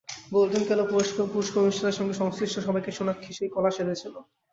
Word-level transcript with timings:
Golden 0.31 0.63
Kela 0.67 0.85
পুরস্কার 1.31 1.61
অনুষ্ঠানের 1.63 1.97
সঙ্গে 1.99 2.13
সংশ্লিষ্ট 2.13 2.55
সবাইকে 2.59 2.91
সোনাক্ষী 2.91 3.31
সেই 3.33 3.49
কলা 3.49 3.71
সেধেছেনও। 3.71 4.21